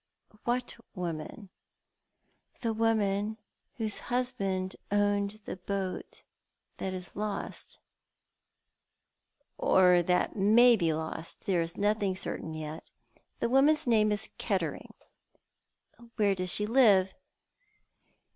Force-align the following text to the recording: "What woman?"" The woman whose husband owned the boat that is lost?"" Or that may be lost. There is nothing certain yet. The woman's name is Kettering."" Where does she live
"What 0.45 0.77
woman?"" 0.95 1.49
The 2.63 2.73
woman 2.73 3.37
whose 3.75 3.99
husband 4.09 4.75
owned 4.91 5.39
the 5.45 5.57
boat 5.57 6.23
that 6.77 6.91
is 6.91 7.15
lost?"" 7.15 7.77
Or 9.59 10.01
that 10.01 10.35
may 10.35 10.75
be 10.75 10.91
lost. 10.91 11.45
There 11.45 11.61
is 11.61 11.77
nothing 11.77 12.15
certain 12.15 12.55
yet. 12.55 12.89
The 13.41 13.47
woman's 13.49 13.85
name 13.85 14.11
is 14.11 14.29
Kettering."" 14.39 14.95
Where 16.15 16.33
does 16.33 16.49
she 16.51 16.65
live 16.65 17.13